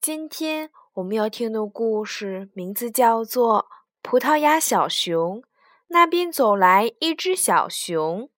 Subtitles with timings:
[0.00, 3.62] 今天我们要听的故事名字叫做
[4.00, 5.40] 《葡萄牙小熊》，
[5.88, 8.30] 那边走来一只小熊。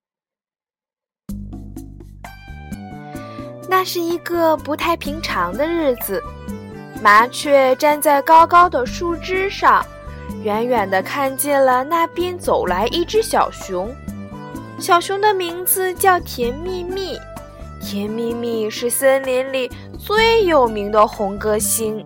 [3.68, 6.22] 那是一个不太平常的日子，
[7.02, 9.84] 麻雀站在高高的树枝上，
[10.42, 13.94] 远远的看见了那边走来一只小熊。
[14.78, 17.18] 小熊的名字叫甜蜜蜜。
[17.80, 22.04] 甜蜜蜜是森林里最有名的红歌星。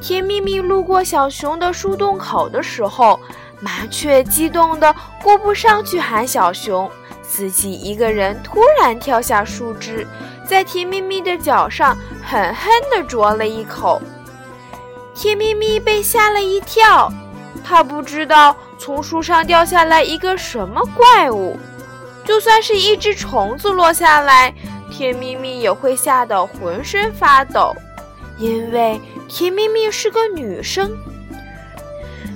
[0.00, 3.18] 甜蜜蜜路过小熊的树洞口的时候，
[3.60, 6.90] 麻雀激动的顾不上去喊小熊，
[7.22, 10.06] 自己一个人突然跳下树枝，
[10.44, 14.02] 在甜蜜蜜的脚上狠狠地啄了一口。
[15.14, 17.10] 甜蜜蜜被吓了一跳，
[17.64, 21.56] 它不知道从树上掉下来一个什么怪物。
[22.26, 24.52] 就算是一只虫子落下来，
[24.90, 27.74] 甜蜜蜜也会吓得浑身发抖，
[28.36, 30.90] 因为甜蜜蜜是个女生。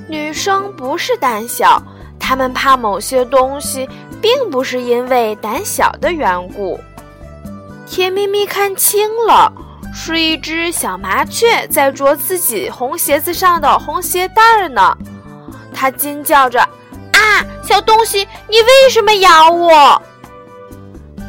[0.08, 1.82] 女生不是胆小，
[2.18, 3.88] 她们怕某些东西，
[4.22, 6.78] 并不是因为胆小的缘故。
[7.86, 9.52] 甜蜜蜜看清了，
[9.92, 14.96] 是一只小麻雀在啄自己红鞋子上的红鞋带儿呢。
[15.74, 16.64] 它惊叫着。
[17.62, 20.00] 小东西，你为什么咬我？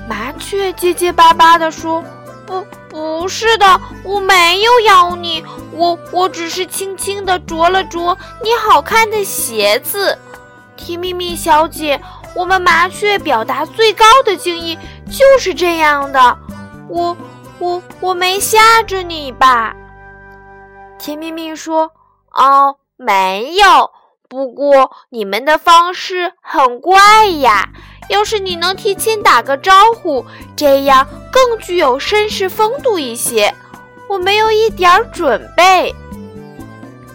[0.10, 2.04] 麻雀结结巴巴地说
[2.46, 10.18] ：“不，不是的，我没有咬你，我我只是轻轻地啄了啄你好看的鞋子。”
[10.76, 12.02] 甜蜜蜜小姐，
[12.36, 16.38] 我们麻雀表达最高的敬意就是这样的。
[16.90, 17.16] 我
[17.60, 19.74] 我我没吓着你吧？
[20.98, 21.92] 甜蜜蜜说
[22.34, 23.92] ：“哦，没有。”
[24.32, 27.68] 不过你们的方式很怪呀！
[28.08, 30.26] 要是你能提前打个招呼，
[30.56, 33.54] 这样更具有绅士风度一些。
[34.08, 35.94] 我没有一点准备。”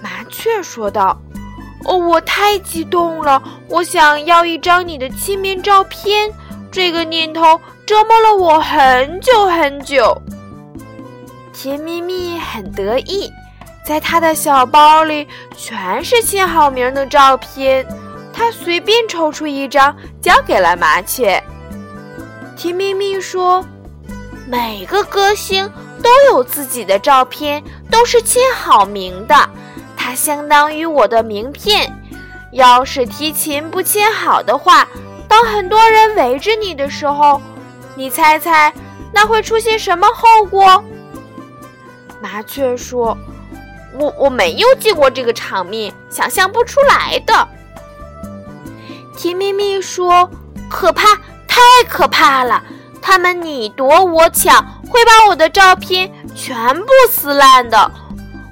[0.03, 1.19] 麻雀说道。
[1.89, 3.43] “哦，我太激动了！
[3.71, 6.31] 我想要一张你的亲密照片，
[6.71, 10.21] 这个念头折磨了我很久很久。”
[11.55, 13.33] 甜蜜蜜很得意。
[13.87, 17.87] 在他的小包里全是签好名的照片，
[18.33, 21.41] 他随便抽出一张交给了麻雀。
[22.57, 23.65] 甜蜜蜜说
[24.49, 25.71] ：“每个歌星
[26.03, 29.37] 都有自己的照片，都是签好名的，
[29.97, 31.89] 它相当于我的名片。
[32.51, 34.89] 要是提琴不签好的话，
[35.29, 37.41] 当很多人围着你的时候，
[37.95, 38.73] 你猜猜
[39.13, 40.83] 那会出现什么后果？”
[42.21, 43.17] 麻雀说。
[43.99, 47.49] 我我没有见过这个场面，想象不出来的。
[49.17, 50.31] 甜蜜蜜说
[50.69, 51.17] ：“可怕，
[51.49, 52.63] 太可怕了！
[53.01, 57.91] 他们你夺我抢，会把我的照片全部撕烂的。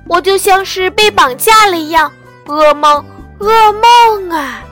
[0.09, 2.11] 我就像是被绑架了一样，
[2.47, 3.05] 噩梦，
[3.41, 4.63] 噩梦啊！”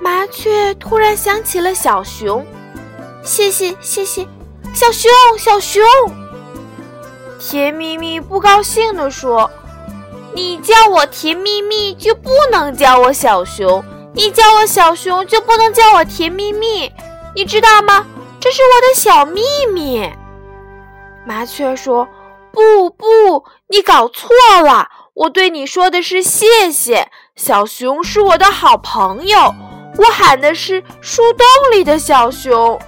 [0.00, 2.46] 麻雀突然想起了小熊，
[3.22, 4.26] 谢谢谢谢，
[4.72, 5.82] 小熊小熊。
[7.40, 9.50] 甜蜜蜜不高兴地说
[10.34, 16.92] ：“你叫我甜蜜蜜，就不能叫我小熊；你叫我小熊，就不能叫我甜蜜蜜。
[17.34, 18.04] 你知道吗？
[18.38, 19.40] 这是我的小秘
[19.72, 20.06] 密。”
[21.26, 22.06] 麻雀说
[22.52, 24.28] ：“不不，你搞错
[24.62, 24.86] 了。
[25.14, 27.08] 我对你说的是谢谢。
[27.36, 29.54] 小熊是我的好朋友，
[29.96, 32.78] 我喊的是树洞里的小熊。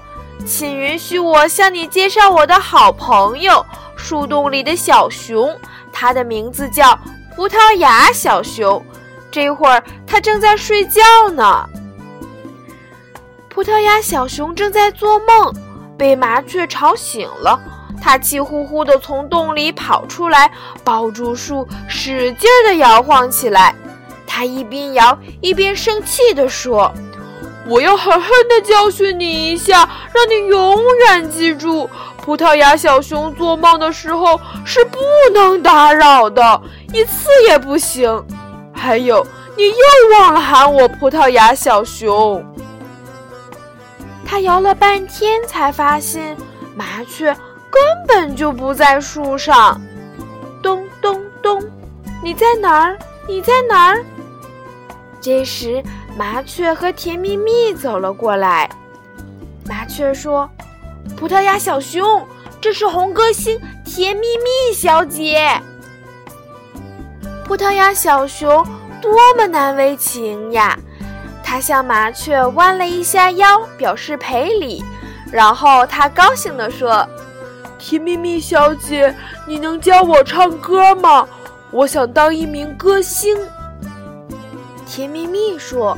[0.45, 3.65] 请允许我向你介绍我的好朋友。”
[4.03, 5.57] 树洞里的小熊，
[5.93, 6.99] 它的名字叫
[7.37, 8.85] 葡萄牙小熊。
[9.31, 11.01] 这会儿它正在睡觉
[11.33, 11.65] 呢。
[13.49, 15.55] 葡萄牙小熊正在做梦，
[15.97, 17.59] 被麻雀吵醒了。
[18.03, 20.51] 它气呼呼地从洞里跑出来，
[20.83, 23.73] 抱住树，使劲地摇晃起来。
[24.27, 26.93] 它一边摇一边生气地说
[27.69, 31.89] ：“我要狠狠地教训你一下，让你永远记住。”
[32.23, 34.99] 葡萄牙小熊做梦的时候是不
[35.35, 38.25] 能打扰的，一次也不行。
[38.73, 39.27] 还有，
[39.57, 42.45] 你又忘了喊我葡萄牙小熊。
[44.25, 46.37] 他摇了半天，才发现
[46.77, 47.35] 麻雀
[47.69, 49.81] 根本就不在树上。
[50.63, 51.61] 咚咚咚
[52.23, 52.97] 你在哪儿？
[53.27, 54.05] 你在哪儿？”
[55.21, 55.83] 这时，
[56.17, 58.71] 麻雀和甜蜜蜜走了过来。
[59.69, 60.49] 麻雀说
[61.17, 62.27] ：“葡萄牙小熊，
[62.61, 65.61] 这是红歌星甜蜜蜜小姐。”
[67.45, 68.67] 葡萄牙小熊
[69.01, 70.79] 多么难为情呀！
[71.45, 74.83] 他向麻雀弯了一下腰，表示赔礼。
[75.31, 77.07] 然后他高兴地说
[77.79, 79.15] ：“甜蜜蜜小姐，
[79.47, 81.29] 你能教我唱歌吗？
[81.71, 83.37] 我想当一名歌星。”
[84.87, 85.97] 甜蜜蜜说：“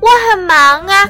[0.00, 1.08] 我很忙啊，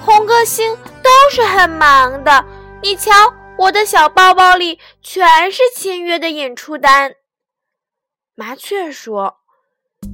[0.00, 2.44] 红歌星都是很忙的。
[2.82, 3.10] 你瞧，
[3.58, 7.14] 我的小包包里全是签约的演出单。”
[8.36, 9.38] 麻雀说：“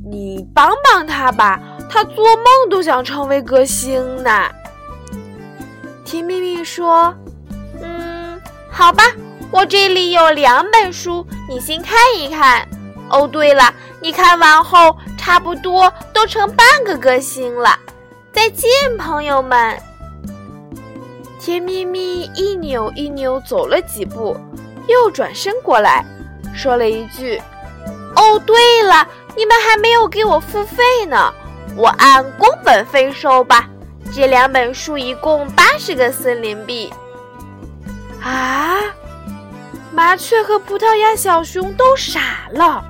[0.09, 1.61] 你帮帮他吧，
[1.91, 4.49] 他做梦都想成为歌星呢。”
[6.05, 7.15] 甜蜜蜜说
[7.83, 9.05] ：“嗯，好吧，
[9.51, 12.67] 我这里有两本书，你先看一看。
[13.11, 17.79] 哦，对了，你看完后差不多都成半个歌星了。
[18.33, 19.79] 再见，朋友们。”
[21.45, 24.37] 甜蜜蜜一扭一扭走了几步，
[24.87, 26.05] 又转身过来，
[26.55, 27.43] 说了一句。
[28.15, 29.05] 哦，对了，
[29.35, 31.35] 你们还没有给我付费呢，
[31.75, 33.69] 我按工本费收吧。
[34.15, 36.93] 这两本书一共八十个森林币。
[38.23, 38.79] 啊！
[39.91, 42.85] 麻雀和葡萄牙小熊都傻了，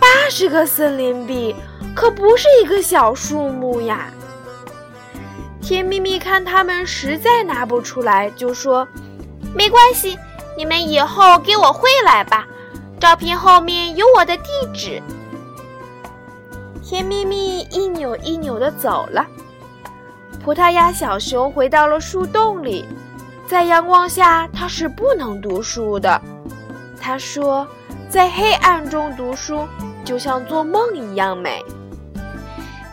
[0.00, 1.54] 八十个森林币
[1.94, 4.08] 可不是一个小数目呀。
[5.64, 8.86] 甜蜜蜜看他们实在拿不出来，就说
[9.56, 10.18] ：“没关系，
[10.58, 12.46] 你们以后给我汇来吧。”
[13.00, 14.44] 照片后面有我的地
[14.74, 15.02] 址。
[16.82, 19.26] 甜蜜蜜一扭一扭地走了。
[20.44, 22.84] 葡萄牙小熊回到了树洞里，
[23.46, 26.20] 在阳光下，它是不能读书的。
[27.00, 27.66] 他说
[28.10, 29.66] ：“在黑暗中读书，
[30.04, 31.64] 就像做梦一样美。”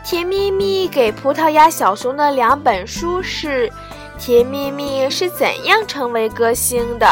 [0.03, 3.69] 甜蜜蜜给葡萄牙小熊的两本书是
[4.19, 7.05] 《甜蜜蜜是怎样成为歌星的》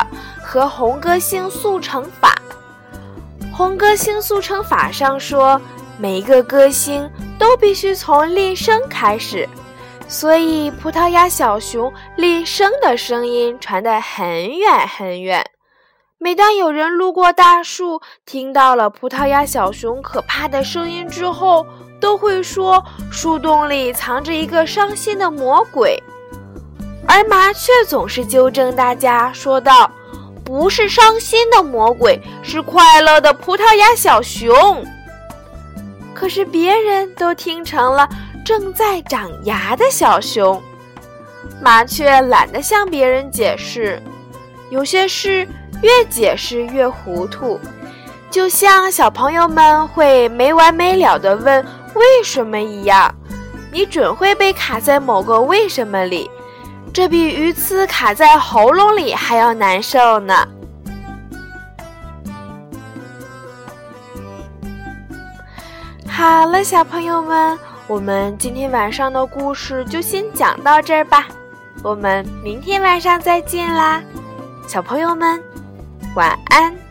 [0.43, 2.35] 和《红歌星速成法》。
[3.55, 5.61] 红歌星速成法上说，
[5.97, 9.47] 每一个歌星都必须从练声开始，
[10.07, 15.45] 所以葡萄牙小熊练声的声音传得很远很远。
[16.17, 21.65] 每当有人路过大树，听到了葡萄牙小熊可怕的声音之后，
[21.99, 26.01] 都会说树洞里藏着一个伤心的魔鬼。
[27.07, 29.89] 而麻雀总是纠正大家，说道。
[30.41, 34.83] 不是伤心的魔鬼，是快乐的葡萄牙小熊。
[36.11, 38.09] 可是别人都听成了
[38.43, 40.59] 正在长牙的小熊。
[41.61, 44.01] 麻雀懒得向别人解释，
[44.71, 45.47] 有些事
[45.83, 47.59] 越解释越糊涂，
[48.31, 51.65] 就像小朋友们会没完没了的问
[51.95, 53.13] 为什么一样，
[53.71, 56.29] 你准会被卡在某个为什么里。
[56.93, 60.47] 这比鱼刺卡在喉咙里还要难受呢。
[66.07, 71.27] 好了，小朋友们，我们今天晚上的故事就先讲到这儿吧。
[71.81, 74.01] 我们明天晚上再见啦，
[74.67, 75.41] 小朋友们，
[76.15, 76.88] 晚安。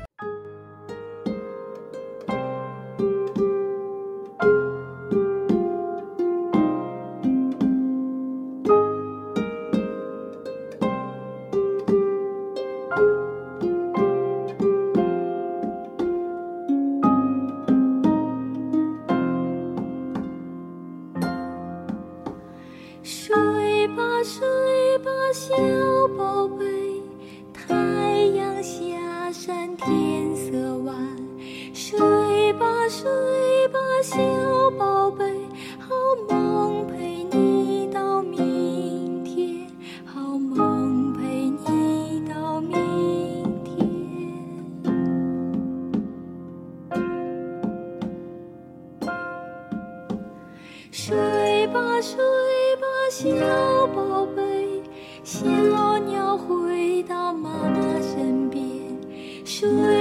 [29.89, 30.95] 天色晚，
[31.73, 31.99] 睡
[32.53, 33.09] 吧睡
[33.69, 34.19] 吧，小
[34.79, 35.25] 宝贝，
[35.79, 35.95] 好
[36.29, 39.67] 梦陪你到明天，
[40.05, 42.77] 好梦陪你到明
[43.65, 43.79] 天。
[50.91, 52.19] 睡吧睡
[52.77, 54.83] 吧，小宝贝。
[59.69, 59.98] sweet.